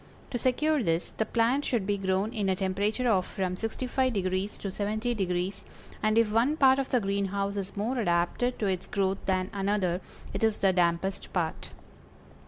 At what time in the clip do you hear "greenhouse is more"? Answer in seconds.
6.99-7.99